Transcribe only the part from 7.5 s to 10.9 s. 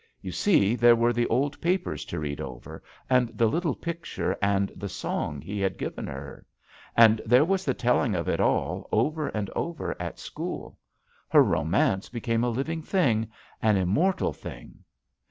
the telling of it all, over and over, at school.